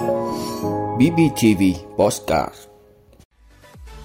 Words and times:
BBTV 0.00 1.62
Postcard 1.96 2.54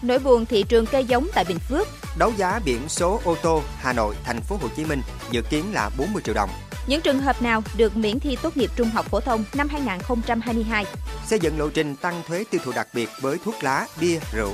Nỗi 0.02 0.20
buồn 0.20 0.46
thị 0.46 0.64
trường 0.64 0.86
cây 0.86 1.06
giống 1.06 1.28
tại 1.34 1.46
Bình 1.48 1.60
Phước 1.60 1.88
Đấu 2.18 2.32
giá 2.38 2.60
biển 2.66 2.82
số 2.88 3.20
ô 3.24 3.36
tô 3.42 3.62
Hà 3.78 3.94
Nội, 3.94 4.16
Thành 4.24 4.42
phố 4.42 4.58
Hồ 4.62 4.68
Chí 4.76 4.86
Minh 4.86 5.02
dự 5.32 5.42
kiến 5.42 5.74
là 5.74 5.90
40 5.98 6.22
triệu 6.26 6.36
đồng. 6.36 6.50
Những 6.88 7.02
trường 7.02 7.20
hợp 7.20 7.42
nào 7.42 7.64
được 7.78 7.98
miễn 7.98 8.20
thi 8.20 8.38
tốt 8.42 8.58
nghiệp 8.58 8.70
trung 8.76 8.90
học 8.90 9.06
phổ 9.06 9.20
thông 9.20 9.44
năm 9.54 9.68
2022? 9.70 10.86
Xây 11.28 11.40
dựng 11.40 11.60
lộ 11.60 11.70
trình 11.70 11.96
tăng 11.96 12.22
thuế 12.28 12.44
tiêu 12.52 12.62
thụ 12.64 12.72
đặc 12.76 12.88
biệt 12.94 13.10
với 13.22 13.38
thuốc 13.46 13.64
lá, 13.64 13.88
bia, 14.02 14.20
rượu. 14.34 14.54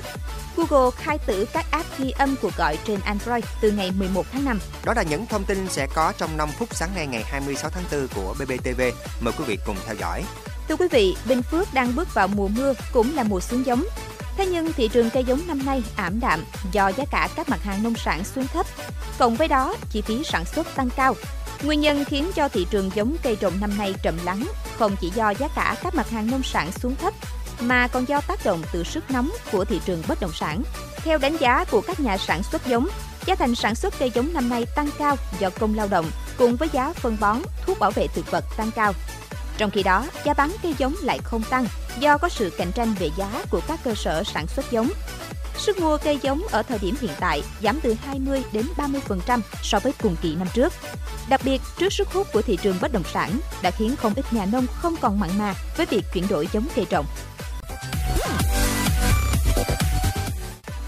Google 0.55 0.91
khai 0.97 1.17
tử 1.25 1.45
các 1.53 1.65
app 1.71 1.99
ghi 1.99 2.11
âm 2.11 2.35
cuộc 2.41 2.57
gọi 2.57 2.77
trên 2.83 2.99
Android 3.05 3.43
từ 3.61 3.71
ngày 3.71 3.91
11 3.97 4.25
tháng 4.31 4.45
5. 4.45 4.59
Đó 4.85 4.93
là 4.93 5.03
những 5.03 5.25
thông 5.25 5.43
tin 5.43 5.67
sẽ 5.69 5.87
có 5.93 6.13
trong 6.17 6.37
5 6.37 6.49
phút 6.59 6.75
sáng 6.75 6.89
nay 6.95 7.07
ngày 7.07 7.23
26 7.23 7.69
tháng 7.69 7.83
4 7.91 8.07
của 8.15 8.35
BBTV. 8.39 8.81
Mời 9.21 9.33
quý 9.37 9.43
vị 9.47 9.57
cùng 9.65 9.75
theo 9.85 9.95
dõi. 9.95 10.23
Thưa 10.71 10.77
quý 10.77 10.87
vị, 10.91 11.15
Bình 11.25 11.41
Phước 11.41 11.73
đang 11.73 11.95
bước 11.95 12.13
vào 12.13 12.27
mùa 12.27 12.47
mưa 12.47 12.73
cũng 12.93 13.15
là 13.15 13.23
mùa 13.23 13.39
xuống 13.39 13.65
giống. 13.65 13.85
Thế 14.37 14.45
nhưng 14.45 14.73
thị 14.73 14.87
trường 14.87 15.09
cây 15.09 15.23
giống 15.23 15.47
năm 15.47 15.65
nay 15.65 15.83
ảm 15.95 16.19
đạm 16.19 16.45
do 16.71 16.87
giá 16.87 17.05
cả 17.11 17.29
các 17.35 17.49
mặt 17.49 17.63
hàng 17.63 17.83
nông 17.83 17.95
sản 17.95 18.23
xuống 18.23 18.47
thấp. 18.47 18.65
Cộng 19.19 19.35
với 19.35 19.47
đó, 19.47 19.75
chi 19.89 20.01
phí 20.01 20.23
sản 20.23 20.45
xuất 20.45 20.75
tăng 20.75 20.89
cao. 20.89 21.15
Nguyên 21.63 21.81
nhân 21.81 22.05
khiến 22.05 22.31
cho 22.35 22.49
thị 22.49 22.67
trường 22.69 22.91
giống 22.95 23.15
cây 23.23 23.35
trồng 23.35 23.53
năm 23.61 23.77
nay 23.77 23.95
trầm 24.03 24.15
lắng 24.25 24.43
không 24.77 24.95
chỉ 25.01 25.11
do 25.15 25.29
giá 25.29 25.47
cả 25.55 25.75
các 25.83 25.95
mặt 25.95 26.09
hàng 26.09 26.31
nông 26.31 26.43
sản 26.43 26.71
xuống 26.71 26.95
thấp 26.95 27.13
mà 27.59 27.87
còn 27.87 28.05
do 28.05 28.21
tác 28.21 28.45
động 28.45 28.61
từ 28.73 28.83
sức 28.83 29.11
nóng 29.11 29.31
của 29.51 29.65
thị 29.65 29.81
trường 29.85 30.03
bất 30.07 30.21
động 30.21 30.33
sản. 30.33 30.63
Theo 30.97 31.17
đánh 31.17 31.37
giá 31.37 31.65
của 31.71 31.81
các 31.81 31.99
nhà 31.99 32.17
sản 32.17 32.43
xuất 32.43 32.65
giống, 32.65 32.87
giá 33.25 33.35
thành 33.35 33.55
sản 33.55 33.75
xuất 33.75 33.93
cây 33.99 34.11
giống 34.15 34.33
năm 34.33 34.49
nay 34.49 34.65
tăng 34.75 34.89
cao 34.97 35.15
do 35.39 35.49
công 35.49 35.75
lao 35.75 35.87
động 35.87 36.11
cùng 36.37 36.55
với 36.55 36.69
giá 36.73 36.93
phân 36.93 37.17
bón, 37.19 37.37
thuốc 37.65 37.79
bảo 37.79 37.91
vệ 37.91 38.07
thực 38.07 38.31
vật 38.31 38.45
tăng 38.57 38.71
cao. 38.71 38.93
Trong 39.61 39.71
khi 39.71 39.83
đó, 39.83 40.05
giá 40.25 40.33
bán 40.33 40.51
cây 40.63 40.75
giống 40.77 40.95
lại 41.01 41.19
không 41.23 41.43
tăng 41.49 41.65
do 41.99 42.17
có 42.17 42.29
sự 42.29 42.49
cạnh 42.57 42.71
tranh 42.71 42.93
về 42.99 43.09
giá 43.17 43.43
của 43.49 43.61
các 43.67 43.79
cơ 43.83 43.95
sở 43.95 44.23
sản 44.23 44.47
xuất 44.47 44.71
giống. 44.71 44.89
Sức 45.57 45.79
mua 45.79 45.97
cây 45.97 46.19
giống 46.21 46.41
ở 46.51 46.63
thời 46.63 46.79
điểm 46.79 46.95
hiện 47.01 47.11
tại 47.19 47.43
giảm 47.63 47.79
từ 47.83 47.95
20 48.05 48.43
đến 48.53 48.65
30% 48.77 49.39
so 49.63 49.79
với 49.79 49.93
cùng 50.01 50.15
kỳ 50.21 50.35
năm 50.35 50.47
trước. 50.53 50.73
Đặc 51.29 51.41
biệt, 51.43 51.61
trước 51.77 51.93
sức 51.93 52.07
hút 52.13 52.27
của 52.33 52.41
thị 52.41 52.57
trường 52.61 52.77
bất 52.81 52.93
động 52.93 53.03
sản 53.13 53.39
đã 53.61 53.71
khiến 53.71 53.95
không 53.95 54.13
ít 54.15 54.33
nhà 54.33 54.45
nông 54.45 54.65
không 54.75 54.95
còn 55.01 55.19
mặn 55.19 55.29
mà 55.37 55.53
với 55.77 55.85
việc 55.85 56.05
chuyển 56.13 56.27
đổi 56.27 56.47
giống 56.53 56.67
cây 56.75 56.85
trồng. 56.89 57.05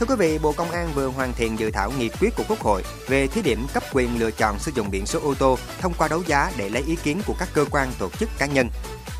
Thưa 0.03 0.15
quý 0.15 0.27
vị, 0.27 0.37
Bộ 0.37 0.51
Công 0.51 0.71
an 0.71 0.93
vừa 0.93 1.07
hoàn 1.07 1.33
thiện 1.33 1.59
dự 1.59 1.71
thảo 1.71 1.91
nghị 1.91 2.09
quyết 2.09 2.35
của 2.35 2.43
Quốc 2.47 2.59
hội 2.59 2.83
về 3.07 3.27
thí 3.27 3.41
điểm 3.41 3.67
cấp 3.73 3.83
quyền 3.93 4.19
lựa 4.19 4.31
chọn 4.31 4.59
sử 4.59 4.71
dụng 4.75 4.91
biển 4.91 5.05
số 5.05 5.19
ô 5.23 5.33
tô 5.33 5.57
thông 5.79 5.93
qua 5.97 6.07
đấu 6.07 6.23
giá 6.27 6.51
để 6.57 6.69
lấy 6.69 6.83
ý 6.87 6.95
kiến 7.03 7.21
của 7.25 7.35
các 7.39 7.49
cơ 7.53 7.65
quan 7.71 7.91
tổ 7.99 8.09
chức 8.09 8.29
cá 8.37 8.45
nhân. 8.45 8.69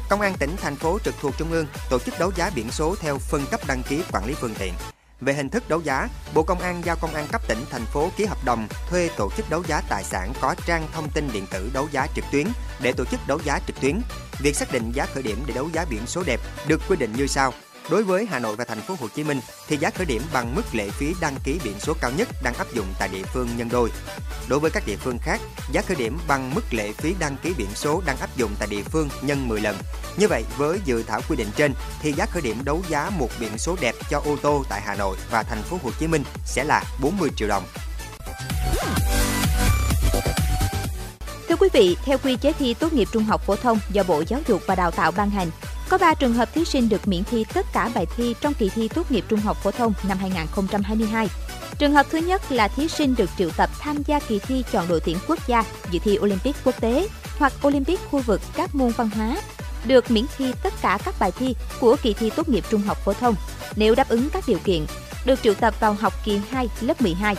Công 0.09 0.21
an 0.21 0.33
tỉnh, 0.39 0.55
thành 0.61 0.75
phố 0.75 0.99
trực 1.05 1.15
thuộc 1.21 1.33
Trung 1.37 1.51
ương 1.51 1.67
tổ 1.89 1.99
chức 1.99 2.19
đấu 2.19 2.31
giá 2.35 2.51
biển 2.55 2.71
số 2.71 2.95
theo 2.99 3.17
phân 3.17 3.45
cấp 3.51 3.59
đăng 3.67 3.83
ký 3.89 4.03
quản 4.11 4.25
lý 4.25 4.33
phương 4.33 4.55
tiện. 4.59 4.73
Về 5.21 5.33
hình 5.33 5.49
thức 5.49 5.69
đấu 5.69 5.81
giá, 5.81 6.07
Bộ 6.33 6.43
Công 6.43 6.59
an 6.59 6.81
giao 6.85 6.95
Công 6.95 7.13
an 7.13 7.27
cấp 7.31 7.41
tỉnh, 7.47 7.65
thành 7.71 7.85
phố 7.85 8.09
ký 8.17 8.25
hợp 8.25 8.45
đồng 8.45 8.67
thuê 8.89 9.09
tổ 9.17 9.29
chức 9.37 9.49
đấu 9.49 9.63
giá 9.67 9.81
tài 9.89 10.03
sản 10.03 10.33
có 10.41 10.55
trang 10.65 10.87
thông 10.93 11.09
tin 11.09 11.29
điện 11.33 11.45
tử 11.51 11.69
đấu 11.73 11.87
giá 11.91 12.07
trực 12.15 12.25
tuyến 12.31 12.47
để 12.81 12.91
tổ 12.91 13.05
chức 13.05 13.19
đấu 13.27 13.39
giá 13.45 13.59
trực 13.67 13.81
tuyến. 13.81 14.01
Việc 14.39 14.55
xác 14.55 14.71
định 14.71 14.91
giá 14.91 15.05
khởi 15.13 15.23
điểm 15.23 15.43
để 15.47 15.53
đấu 15.53 15.69
giá 15.73 15.85
biển 15.89 16.01
số 16.07 16.23
đẹp 16.25 16.39
được 16.67 16.81
quy 16.89 16.95
định 16.95 17.13
như 17.17 17.27
sau. 17.27 17.53
Đối 17.89 18.03
với 18.03 18.25
Hà 18.25 18.39
Nội 18.39 18.55
và 18.55 18.65
thành 18.65 18.81
phố 18.81 18.95
Hồ 18.99 19.07
Chí 19.15 19.23
Minh 19.23 19.39
thì 19.67 19.77
giá 19.77 19.89
khởi 19.89 20.05
điểm 20.05 20.21
bằng 20.33 20.55
mức 20.55 20.61
lệ 20.73 20.89
phí 20.89 21.15
đăng 21.21 21.35
ký 21.43 21.59
biển 21.63 21.79
số 21.79 21.93
cao 22.01 22.11
nhất 22.17 22.27
đang 22.43 22.53
áp 22.53 22.67
dụng 22.73 22.85
tại 22.99 23.09
địa 23.11 23.23
phương 23.33 23.49
nhân 23.57 23.69
đôi. 23.71 23.91
Đối 24.49 24.59
với 24.59 24.71
các 24.71 24.83
địa 24.85 24.95
phương 24.95 25.17
khác, 25.21 25.41
giá 25.71 25.81
khởi 25.81 25.97
điểm 25.97 26.17
bằng 26.27 26.55
mức 26.55 26.61
lệ 26.71 26.91
phí 26.91 27.15
đăng 27.19 27.37
ký 27.43 27.53
biển 27.57 27.69
số 27.75 28.01
đang 28.05 28.17
áp 28.17 28.37
dụng 28.37 28.51
tại 28.59 28.67
địa 28.71 28.81
phương 28.81 29.09
nhân 29.21 29.47
10 29.47 29.61
lần. 29.61 29.75
Như 30.17 30.27
vậy, 30.27 30.43
với 30.57 30.79
dự 30.85 31.03
thảo 31.03 31.21
quy 31.29 31.35
định 31.35 31.49
trên 31.55 31.73
thì 32.01 32.13
giá 32.13 32.25
khởi 32.25 32.41
điểm 32.41 32.57
đấu 32.63 32.81
giá 32.89 33.09
một 33.09 33.29
biển 33.39 33.57
số 33.57 33.77
đẹp 33.81 33.95
cho 34.09 34.21
ô 34.25 34.37
tô 34.41 34.63
tại 34.69 34.81
Hà 34.81 34.95
Nội 34.95 35.17
và 35.31 35.43
thành 35.43 35.61
phố 35.61 35.79
Hồ 35.83 35.89
Chí 35.99 36.07
Minh 36.07 36.23
sẽ 36.45 36.63
là 36.63 36.83
40 37.01 37.29
triệu 37.35 37.47
đồng. 37.47 37.63
Thưa 41.49 41.55
quý 41.55 41.69
vị, 41.73 41.97
theo 42.05 42.17
quy 42.17 42.35
chế 42.35 42.53
thi 42.53 42.73
tốt 42.73 42.93
nghiệp 42.93 43.07
trung 43.11 43.23
học 43.23 43.41
phổ 43.45 43.55
thông 43.55 43.79
do 43.91 44.03
Bộ 44.03 44.23
Giáo 44.27 44.39
dục 44.47 44.61
và 44.67 44.75
Đào 44.75 44.91
tạo 44.91 45.11
ban 45.11 45.29
hành, 45.29 45.49
có 45.89 45.97
3 45.97 46.13
trường 46.13 46.33
hợp 46.33 46.53
thí 46.53 46.65
sinh 46.65 46.89
được 46.89 47.07
miễn 47.07 47.23
thi 47.23 47.45
tất 47.53 47.65
cả 47.73 47.91
bài 47.95 48.05
thi 48.17 48.35
trong 48.41 48.53
kỳ 48.53 48.69
thi 48.69 48.87
tốt 48.87 49.11
nghiệp 49.11 49.25
trung 49.27 49.39
học 49.39 49.57
phổ 49.63 49.71
thông 49.71 49.93
năm 50.07 50.17
2022. 50.17 51.27
Trường 51.77 51.93
hợp 51.93 52.05
thứ 52.09 52.17
nhất 52.17 52.51
là 52.51 52.67
thí 52.67 52.87
sinh 52.87 53.15
được 53.17 53.29
triệu 53.37 53.49
tập 53.49 53.69
tham 53.79 54.03
gia 54.05 54.19
kỳ 54.19 54.39
thi 54.39 54.63
chọn 54.71 54.87
đội 54.87 54.99
tuyển 54.99 55.17
quốc 55.27 55.47
gia, 55.47 55.63
dự 55.91 55.99
thi 55.99 56.17
Olympic 56.21 56.55
quốc 56.63 56.81
tế 56.81 57.07
hoặc 57.37 57.53
Olympic 57.67 57.99
khu 58.11 58.19
vực 58.19 58.41
các 58.55 58.75
môn 58.75 58.91
văn 58.97 59.09
hóa, 59.09 59.37
được 59.85 60.11
miễn 60.11 60.25
thi 60.37 60.51
tất 60.63 60.73
cả 60.81 60.99
các 61.05 61.15
bài 61.19 61.31
thi 61.31 61.55
của 61.79 61.95
kỳ 62.03 62.13
thi 62.13 62.29
tốt 62.29 62.49
nghiệp 62.49 62.63
trung 62.69 62.81
học 62.81 62.97
phổ 63.05 63.13
thông 63.13 63.35
nếu 63.75 63.95
đáp 63.95 64.09
ứng 64.09 64.29
các 64.29 64.43
điều 64.47 64.59
kiện, 64.63 64.85
được 65.25 65.39
triệu 65.43 65.53
tập 65.53 65.73
vào 65.79 65.93
học 65.93 66.13
kỳ 66.25 66.39
2 66.49 66.69
lớp 66.81 67.01
12, 67.01 67.35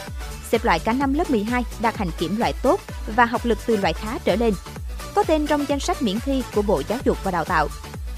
xếp 0.50 0.65
loại 0.65 0.78
cả 0.78 0.93
năm 0.93 1.15
lớp 1.15 1.31
12 1.31 1.65
đạt 1.81 1.97
hành 1.97 2.11
kiểm 2.19 2.37
loại 2.37 2.53
tốt 2.62 2.81
và 3.16 3.25
học 3.25 3.44
lực 3.44 3.59
từ 3.66 3.76
loại 3.76 3.93
khá 3.93 4.19
trở 4.25 4.37
lên. 4.37 4.55
Có 5.15 5.22
tên 5.22 5.47
trong 5.47 5.69
danh 5.69 5.81
sách 5.81 6.03
miễn 6.03 6.21
thi 6.21 6.43
của 6.55 6.62
Bộ 6.62 6.82
Giáo 6.88 6.99
dục 7.05 7.19
và 7.25 7.31
Đào 7.31 7.44
tạo 7.44 7.69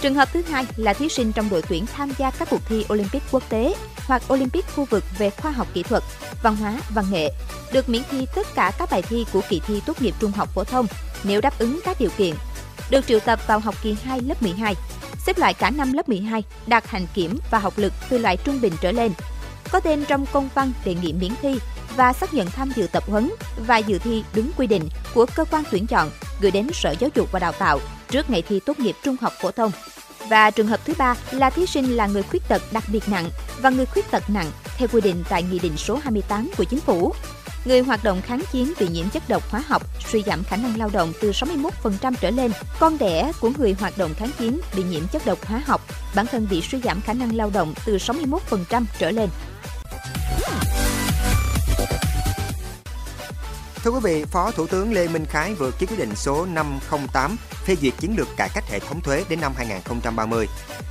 Trường 0.00 0.14
hợp 0.14 0.28
thứ 0.32 0.42
hai 0.42 0.64
là 0.76 0.92
thí 0.92 1.08
sinh 1.08 1.32
trong 1.32 1.50
đội 1.50 1.62
tuyển 1.68 1.86
tham 1.86 2.12
gia 2.18 2.30
các 2.30 2.48
cuộc 2.50 2.60
thi 2.68 2.84
Olympic 2.92 3.22
quốc 3.30 3.42
tế 3.48 3.74
hoặc 4.06 4.22
Olympic 4.32 4.64
khu 4.76 4.84
vực 4.84 5.04
về 5.18 5.30
khoa 5.30 5.50
học 5.50 5.66
kỹ 5.74 5.82
thuật, 5.82 6.02
văn 6.42 6.56
hóa, 6.56 6.80
văn 6.94 7.04
nghệ, 7.10 7.32
được 7.72 7.88
miễn 7.88 8.02
thi 8.10 8.26
tất 8.34 8.46
cả 8.54 8.72
các 8.78 8.90
bài 8.90 9.02
thi 9.02 9.26
của 9.32 9.40
kỳ 9.48 9.60
thi 9.66 9.80
tốt 9.86 10.02
nghiệp 10.02 10.14
trung 10.20 10.32
học 10.32 10.48
phổ 10.54 10.64
thông 10.64 10.86
nếu 11.24 11.40
đáp 11.40 11.58
ứng 11.58 11.80
các 11.84 11.96
điều 12.00 12.10
kiện. 12.16 12.34
Được 12.90 13.06
triệu 13.06 13.20
tập 13.20 13.40
vào 13.46 13.58
học 13.58 13.74
kỳ 13.82 13.96
2 14.04 14.20
lớp 14.20 14.42
12, 14.42 14.74
xếp 15.26 15.38
loại 15.38 15.54
cả 15.54 15.70
năm 15.70 15.92
lớp 15.92 16.08
12, 16.08 16.44
đạt 16.66 16.86
hành 16.86 17.06
kiểm 17.14 17.38
và 17.50 17.58
học 17.58 17.72
lực 17.76 17.92
từ 18.08 18.18
loại 18.18 18.36
trung 18.36 18.60
bình 18.60 18.72
trở 18.80 18.92
lên. 18.92 19.12
Có 19.72 19.80
tên 19.80 20.04
trong 20.04 20.26
công 20.32 20.48
văn 20.54 20.72
đề 20.84 20.94
nghị 20.94 21.12
miễn 21.12 21.32
thi 21.42 21.58
và 21.96 22.12
xác 22.12 22.34
nhận 22.34 22.46
tham 22.46 22.72
dự 22.76 22.86
tập 22.86 23.04
huấn 23.06 23.30
và 23.66 23.78
dự 23.78 23.98
thi 23.98 24.24
đúng 24.34 24.50
quy 24.56 24.66
định 24.66 24.88
của 25.14 25.26
cơ 25.34 25.44
quan 25.44 25.64
tuyển 25.70 25.86
chọn 25.86 26.10
gửi 26.40 26.50
đến 26.50 26.68
Sở 26.72 26.94
Giáo 27.00 27.10
dục 27.14 27.32
và 27.32 27.38
Đào 27.38 27.52
tạo 27.52 27.80
trước 28.10 28.30
ngày 28.30 28.42
thi 28.42 28.60
tốt 28.60 28.78
nghiệp 28.78 28.96
trung 29.02 29.16
học 29.20 29.32
phổ 29.40 29.50
thông. 29.50 29.72
Và 30.28 30.50
trường 30.50 30.66
hợp 30.66 30.80
thứ 30.84 30.94
ba 30.98 31.14
là 31.30 31.50
thí 31.50 31.66
sinh 31.66 31.96
là 31.96 32.06
người 32.06 32.22
khuyết 32.22 32.42
tật 32.48 32.62
đặc 32.72 32.84
biệt 32.92 33.08
nặng 33.08 33.30
và 33.60 33.70
người 33.70 33.86
khuyết 33.86 34.10
tật 34.10 34.30
nặng 34.30 34.50
theo 34.76 34.88
quy 34.92 35.00
định 35.00 35.24
tại 35.28 35.42
Nghị 35.42 35.58
định 35.58 35.76
số 35.76 35.98
28 36.02 36.50
của 36.56 36.64
Chính 36.64 36.80
phủ. 36.80 37.12
Người 37.64 37.80
hoạt 37.80 38.04
động 38.04 38.22
kháng 38.22 38.42
chiến 38.52 38.72
bị 38.80 38.88
nhiễm 38.88 39.08
chất 39.08 39.22
độc 39.28 39.50
hóa 39.50 39.62
học, 39.66 39.82
suy 40.08 40.22
giảm 40.22 40.44
khả 40.44 40.56
năng 40.56 40.78
lao 40.78 40.90
động 40.92 41.12
từ 41.20 41.30
61% 41.30 42.12
trở 42.20 42.30
lên, 42.30 42.52
con 42.78 42.98
đẻ 42.98 43.32
của 43.40 43.50
người 43.58 43.76
hoạt 43.80 43.98
động 43.98 44.14
kháng 44.14 44.30
chiến 44.38 44.60
bị 44.76 44.82
nhiễm 44.82 45.06
chất 45.12 45.26
độc 45.26 45.46
hóa 45.46 45.62
học, 45.66 45.80
bản 46.14 46.26
thân 46.26 46.46
bị 46.50 46.60
suy 46.60 46.80
giảm 46.84 47.00
khả 47.00 47.12
năng 47.12 47.36
lao 47.36 47.50
động 47.54 47.74
từ 47.86 47.96
61% 47.96 48.84
trở 48.98 49.10
lên. 49.10 49.28
Thưa 53.86 53.92
quý 53.92 54.00
vị, 54.02 54.24
Phó 54.24 54.50
Thủ 54.50 54.66
tướng 54.66 54.92
Lê 54.92 55.08
Minh 55.08 55.24
Khái 55.30 55.54
vừa 55.54 55.70
ký 55.70 55.86
quyết 55.86 55.98
định 55.98 56.16
số 56.16 56.46
508 56.46 57.36
phê 57.64 57.76
duyệt 57.82 57.94
chiến 58.00 58.14
lược 58.16 58.28
cải 58.36 58.48
cách 58.54 58.64
hệ 58.70 58.78
thống 58.78 59.00
thuế 59.00 59.24
đến 59.28 59.40
năm 59.40 59.52
2030. 59.56 60.46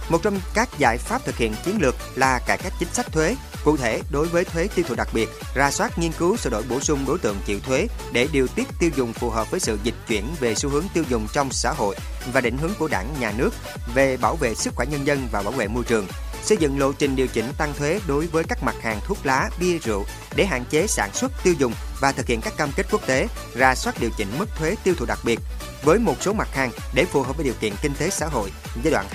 Một 0.09 0.23
trong 0.23 0.39
các 0.53 0.69
giải 0.77 0.97
pháp 0.97 1.25
thực 1.25 1.37
hiện 1.37 1.53
chiến 1.65 1.81
lược 1.81 1.95
là 2.15 2.39
cải 2.47 2.57
cách 2.57 2.73
chính 2.79 2.93
sách 2.93 3.05
thuế, 3.11 3.35
cụ 3.65 3.77
thể 3.77 4.01
đối 4.11 4.27
với 4.27 4.43
thuế 4.43 4.67
tiêu 4.75 4.85
thụ 4.87 4.95
đặc 4.95 5.07
biệt, 5.13 5.29
ra 5.55 5.71
soát 5.71 5.97
nghiên 5.97 6.11
cứu 6.11 6.37
sửa 6.37 6.49
đổi 6.49 6.63
bổ 6.69 6.79
sung 6.79 6.99
đối 7.07 7.19
tượng 7.19 7.37
chịu 7.45 7.59
thuế 7.59 7.87
để 8.13 8.27
điều 8.31 8.47
tiết 8.47 8.67
tiêu 8.79 8.89
dùng 8.95 9.13
phù 9.13 9.29
hợp 9.29 9.51
với 9.51 9.59
sự 9.59 9.77
dịch 9.83 9.95
chuyển 10.07 10.25
về 10.39 10.55
xu 10.55 10.69
hướng 10.69 10.85
tiêu 10.93 11.03
dùng 11.09 11.27
trong 11.33 11.51
xã 11.51 11.73
hội 11.77 11.95
và 12.33 12.41
định 12.41 12.57
hướng 12.57 12.71
của 12.79 12.87
Đảng, 12.87 13.07
Nhà 13.19 13.33
nước 13.37 13.53
về 13.95 14.17
bảo 14.17 14.35
vệ 14.35 14.55
sức 14.55 14.73
khỏe 14.75 14.85
nhân 14.91 15.07
dân 15.07 15.27
và 15.31 15.41
bảo 15.41 15.51
vệ 15.51 15.67
môi 15.67 15.83
trường 15.83 16.07
xây 16.43 16.57
dựng 16.57 16.79
lộ 16.79 16.91
trình 16.91 17.15
điều 17.15 17.27
chỉnh 17.27 17.45
tăng 17.57 17.73
thuế 17.73 17.99
đối 18.07 18.27
với 18.27 18.43
các 18.43 18.63
mặt 18.63 18.75
hàng 18.81 18.99
thuốc 19.05 19.17
lá, 19.23 19.49
bia 19.59 19.77
rượu 19.77 20.05
để 20.35 20.45
hạn 20.45 20.63
chế 20.69 20.87
sản 20.87 21.09
xuất 21.13 21.31
tiêu 21.43 21.53
dùng 21.59 21.73
và 21.99 22.11
thực 22.11 22.27
hiện 22.27 22.41
các 22.41 22.53
cam 22.57 22.69
kết 22.75 22.85
quốc 22.91 23.07
tế, 23.07 23.27
ra 23.55 23.75
soát 23.75 23.95
điều 23.99 24.09
chỉnh 24.17 24.27
mức 24.39 24.45
thuế 24.55 24.75
tiêu 24.83 24.93
thụ 24.97 25.05
đặc 25.05 25.19
biệt 25.23 25.39
với 25.83 25.99
một 25.99 26.15
số 26.21 26.33
mặt 26.33 26.47
hàng 26.53 26.71
để 26.93 27.05
phù 27.05 27.21
hợp 27.21 27.37
với 27.37 27.45
điều 27.45 27.53
kiện 27.59 27.73
kinh 27.81 27.93
tế 27.99 28.09
xã 28.09 28.25
hội 28.27 28.51
giai 28.83 28.91
đoạn 28.91 29.05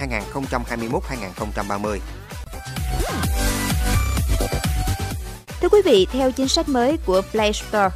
2021-2030. 1.82 1.98
Thưa 5.60 5.68
quý 5.68 5.82
vị, 5.84 6.06
theo 6.12 6.32
chính 6.32 6.48
sách 6.48 6.68
mới 6.68 6.96
của 6.96 7.22
Play 7.32 7.52
Store, 7.52 7.88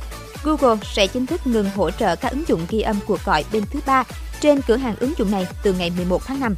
Google 0.44 0.76
sẽ 0.94 1.06
chính 1.06 1.26
thức 1.26 1.47
ngừng 1.47 1.70
hỗ 1.76 1.91
trợ 1.91 2.17
các 2.17 2.32
ứng 2.32 2.44
dụng 2.49 2.67
ghi 2.70 2.81
âm 2.81 2.99
cuộc 3.06 3.25
gọi 3.25 3.44
bên 3.53 3.64
thứ 3.70 3.81
ba 3.87 4.05
trên 4.41 4.61
cửa 4.62 4.76
hàng 4.76 4.97
ứng 5.00 5.12
dụng 5.19 5.31
này 5.31 5.47
từ 5.62 5.73
ngày 5.73 5.93
11 5.97 6.23
tháng 6.26 6.41
5. 6.41 6.55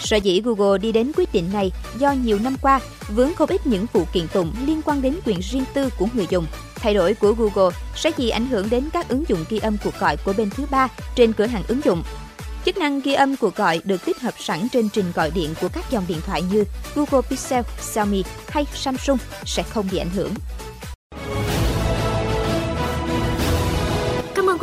Sở 0.00 0.16
dĩ 0.16 0.40
Google 0.44 0.78
đi 0.78 0.92
đến 0.92 1.12
quyết 1.16 1.32
định 1.32 1.50
này 1.52 1.72
do 1.98 2.12
nhiều 2.12 2.38
năm 2.38 2.56
qua 2.62 2.80
vướng 3.08 3.34
không 3.34 3.50
ít 3.50 3.66
những 3.66 3.86
vụ 3.92 4.04
kiện 4.12 4.28
tụng 4.28 4.52
liên 4.66 4.82
quan 4.84 5.02
đến 5.02 5.14
quyền 5.26 5.40
riêng 5.40 5.64
tư 5.74 5.90
của 5.98 6.06
người 6.14 6.26
dùng. 6.30 6.46
Thay 6.74 6.94
đổi 6.94 7.14
của 7.14 7.32
Google 7.32 7.76
sẽ 7.96 8.10
chỉ 8.10 8.30
ảnh 8.30 8.46
hưởng 8.46 8.70
đến 8.70 8.88
các 8.92 9.08
ứng 9.08 9.24
dụng 9.28 9.44
ghi 9.48 9.58
âm 9.58 9.76
cuộc 9.84 9.98
gọi 9.98 10.16
của 10.16 10.32
bên 10.32 10.50
thứ 10.50 10.64
ba 10.70 10.88
trên 11.14 11.32
cửa 11.32 11.46
hàng 11.46 11.62
ứng 11.68 11.80
dụng. 11.84 12.02
Chức 12.64 12.76
năng 12.76 13.00
ghi 13.00 13.12
âm 13.12 13.36
cuộc 13.36 13.56
gọi 13.56 13.80
được 13.84 14.04
tích 14.04 14.20
hợp 14.20 14.34
sẵn 14.38 14.68
trên 14.72 14.88
trình 14.88 15.12
gọi 15.14 15.30
điện 15.30 15.54
của 15.60 15.68
các 15.68 15.90
dòng 15.90 16.04
điện 16.08 16.20
thoại 16.26 16.42
như 16.52 16.64
Google 16.94 17.28
Pixel, 17.28 17.64
Xiaomi 17.80 18.24
hay 18.48 18.66
Samsung 18.74 19.18
sẽ 19.44 19.62
không 19.62 19.88
bị 19.92 19.98
ảnh 19.98 20.10
hưởng. 20.10 20.34